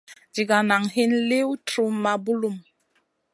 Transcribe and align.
Ɗiga 0.33 0.57
nan 0.69 0.83
hin 0.93 1.11
liw 1.29 1.49
truhma 1.67 2.11
bulum. 2.23 2.57